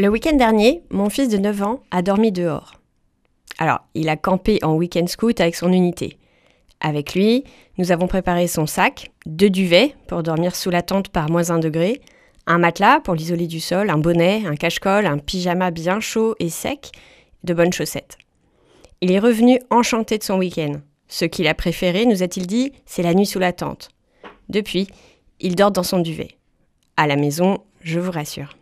[0.00, 2.76] Le week-end dernier, mon fils de 9 ans a dormi dehors.
[3.58, 6.18] Alors, il a campé en week-end scout avec son unité.
[6.78, 7.42] Avec lui,
[7.78, 11.58] nous avons préparé son sac, deux duvets pour dormir sous la tente par moins 1
[11.58, 12.00] degré,
[12.46, 16.48] un matelas pour l'isoler du sol, un bonnet, un cache-colle, un pyjama bien chaud et
[16.48, 16.92] sec,
[17.42, 18.18] de bonnes chaussettes.
[19.00, 20.74] Il est revenu enchanté de son week-end.
[21.08, 23.88] Ce qu'il a préféré, nous a-t-il dit, c'est la nuit sous la tente.
[24.48, 24.86] Depuis,
[25.40, 26.36] il dort dans son duvet.
[26.96, 28.57] À la maison, je vous rassure.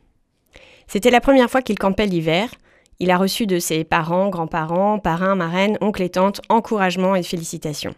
[0.86, 2.50] C'était la première fois qu'il campait l'hiver.
[2.98, 7.94] Il a reçu de ses parents, grands-parents, parrains, marraines, oncles et tantes encouragement et félicitations.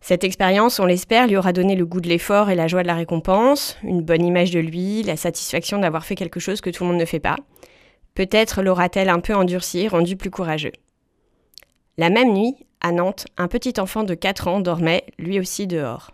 [0.00, 2.88] Cette expérience, on l'espère, lui aura donné le goût de l'effort et la joie de
[2.88, 6.82] la récompense, une bonne image de lui, la satisfaction d'avoir fait quelque chose que tout
[6.82, 7.36] le monde ne fait pas.
[8.14, 10.72] Peut-être l'aura-t-elle un peu endurci, rendu plus courageux.
[11.98, 16.10] La même nuit, à Nantes, un petit enfant de 4 ans dormait, lui aussi dehors.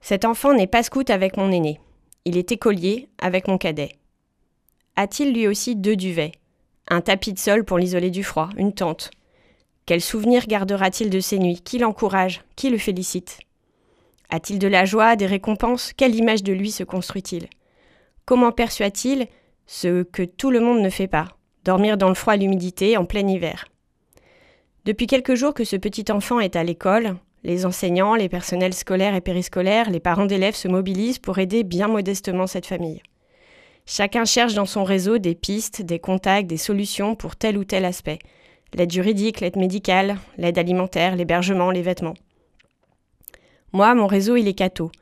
[0.00, 1.80] Cet enfant n'est pas scout avec mon aîné.
[2.24, 3.99] Il est écolier avec mon cadet
[5.00, 6.32] a-t-il lui aussi deux duvets?
[6.88, 9.10] Un tapis de sol pour l'isoler du froid, une tente.
[9.86, 11.62] Quel souvenir gardera-t-il de ces nuits?
[11.64, 12.42] Qui l'encourage?
[12.54, 13.38] Qui le félicite?
[14.28, 15.94] A-t-il de la joie, des récompenses?
[15.96, 17.48] Quelle image de lui se construit-il?
[18.26, 19.26] Comment perçoit-il
[19.64, 21.28] ce que tout le monde ne fait pas?
[21.64, 23.68] Dormir dans le froid et l'humidité en plein hiver.
[24.84, 29.14] Depuis quelques jours que ce petit enfant est à l'école, les enseignants, les personnels scolaires
[29.14, 33.00] et périscolaires, les parents d'élèves se mobilisent pour aider bien modestement cette famille.
[33.92, 37.84] Chacun cherche dans son réseau des pistes, des contacts, des solutions pour tel ou tel
[37.84, 38.20] aspect.
[38.72, 42.14] L'aide juridique, l'aide médicale, l'aide alimentaire, l'hébergement, les vêtements.
[43.72, 44.92] Moi, mon réseau, il est cato.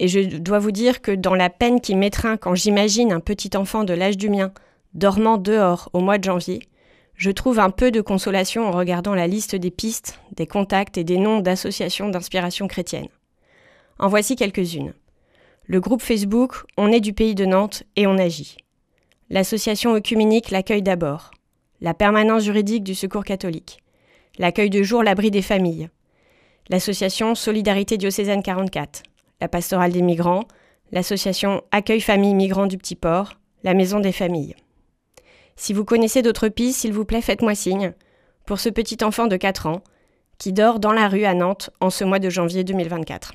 [0.00, 3.56] Et je dois vous dire que dans la peine qui m'étreint quand j'imagine un petit
[3.56, 4.52] enfant de l'âge du mien
[4.92, 6.68] dormant dehors au mois de janvier,
[7.14, 11.04] je trouve un peu de consolation en regardant la liste des pistes, des contacts et
[11.04, 13.06] des noms d'associations d'inspiration chrétienne.
[14.00, 14.94] En voici quelques-unes
[15.72, 18.58] le groupe Facebook On est du pays de Nantes et on agit.
[19.30, 21.30] L'association œcuménique l'accueille d'abord.
[21.80, 23.78] La permanence juridique du Secours catholique.
[24.36, 25.88] L'accueil de jour L'abri des familles.
[26.68, 29.02] L'association Solidarité diocésaine 44.
[29.40, 30.44] La pastorale des migrants.
[30.90, 33.32] L'association Accueil famille migrants du Petit Port.
[33.64, 34.56] La maison des familles.
[35.56, 37.94] Si vous connaissez d'autres pistes, s'il vous plaît, faites-moi signe.
[38.44, 39.80] Pour ce petit enfant de 4 ans
[40.36, 43.32] qui dort dans la rue à Nantes en ce mois de janvier 2024.